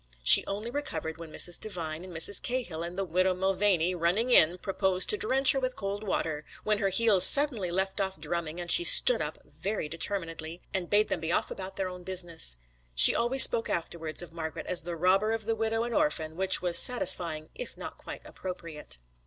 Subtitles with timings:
[0.23, 1.59] She only recovered when Mrs.
[1.59, 2.41] Devine and Mrs.
[2.41, 6.79] Cahill and the widow Mulvany, running in, proposed to drench her with cold water, when
[6.79, 11.19] her heels suddenly left off drumming and she stood up, very determinedly, and bade them
[11.19, 12.57] be off about their own business.
[12.95, 16.63] She always spoke afterwards of Margret as the robber of the widow and orphan, which
[16.63, 18.97] was satisfying if not quite appropriate.